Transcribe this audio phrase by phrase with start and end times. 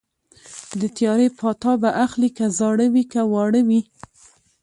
[0.79, 3.81] د تیارې پاتا به اخلي که زاړه وي که واړه وي